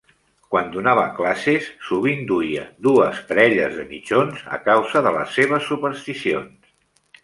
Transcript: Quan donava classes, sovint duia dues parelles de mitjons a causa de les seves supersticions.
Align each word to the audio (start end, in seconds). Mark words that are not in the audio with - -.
Quan 0.53 0.69
donava 0.75 1.03
classes, 1.19 1.67
sovint 1.91 2.25
duia 2.33 2.65
dues 2.89 3.21
parelles 3.31 3.79
de 3.83 3.87
mitjons 3.95 4.43
a 4.59 4.63
causa 4.69 5.07
de 5.11 5.17
les 5.21 5.41
seves 5.41 5.73
supersticions. 5.73 6.79